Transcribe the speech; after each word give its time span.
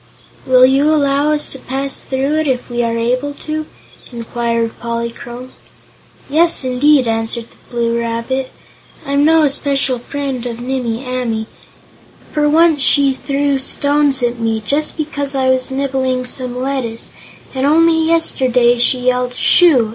"Will 0.47 0.65
you 0.65 0.89
allow 0.91 1.31
us 1.31 1.47
to 1.49 1.59
pass 1.59 1.99
through 1.99 2.39
it, 2.39 2.47
if 2.47 2.71
we 2.71 2.81
are 2.81 2.97
able 2.97 3.35
to?" 3.45 3.67
inquired 4.11 4.71
Polychrome. 4.79 5.51
"Yes, 6.27 6.63
indeed," 6.63 7.07
answered 7.07 7.51
the 7.51 7.57
Blue 7.69 7.99
Rabbit. 7.99 8.49
"I'm 9.05 9.23
no 9.23 9.43
especial 9.43 9.99
friend 9.99 10.43
of 10.47 10.59
Nimmie 10.59 11.05
Amee, 11.05 11.45
for 12.31 12.49
once 12.49 12.81
she 12.81 13.13
threw 13.13 13.59
stones 13.59 14.23
at 14.23 14.39
me, 14.39 14.59
just 14.65 14.97
because 14.97 15.35
I 15.35 15.49
was 15.49 15.69
nibbling 15.69 16.25
some 16.25 16.59
lettuce, 16.59 17.11
and 17.53 17.63
only 17.67 17.93
yesterday 18.07 18.79
she 18.79 19.01
yelled 19.01 19.35
'Shoo!' 19.35 19.89